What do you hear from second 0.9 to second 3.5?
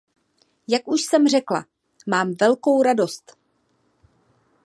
jsem řekla, mám velkou radost.